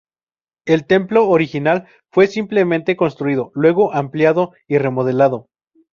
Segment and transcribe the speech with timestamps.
[0.65, 5.47] El templo original fue simplemente construido, luego ampliado y remodelado.